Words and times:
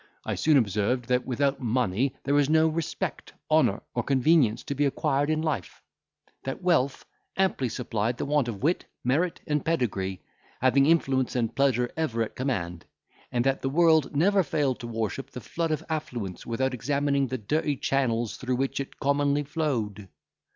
I 0.25 0.33
soon 0.33 0.57
observed, 0.57 1.09
that 1.09 1.27
without 1.27 1.59
money 1.59 2.15
there 2.23 2.33
was 2.33 2.49
no 2.49 2.67
respect, 2.67 3.33
honour, 3.51 3.83
or 3.93 4.01
convenience 4.01 4.63
to 4.63 4.73
be 4.73 4.85
acquired 4.87 5.29
in 5.29 5.43
life; 5.43 5.79
that 6.43 6.63
wealth 6.63 7.05
amply 7.37 7.69
supplied 7.69 8.17
the 8.17 8.25
want 8.25 8.47
of 8.47 8.63
wit, 8.63 8.85
merit, 9.03 9.41
and 9.45 9.63
pedigree, 9.63 10.23
having 10.59 10.87
influence 10.87 11.35
and 11.35 11.55
pleasure 11.55 11.91
ever 11.95 12.23
at 12.23 12.35
command; 12.35 12.85
and 13.31 13.45
that 13.45 13.61
the 13.61 13.69
world 13.69 14.15
never 14.15 14.41
failed 14.41 14.79
to 14.79 14.87
worship 14.87 15.29
the 15.29 15.39
flood 15.39 15.69
of 15.69 15.83
affluence, 15.87 16.47
without 16.47 16.73
examining 16.73 17.27
the 17.27 17.37
dirty 17.37 17.75
channels 17.77 18.37
through 18.37 18.55
which 18.55 18.79
it 18.79 18.99
commonly 18.99 19.43
flowed. 19.43 20.07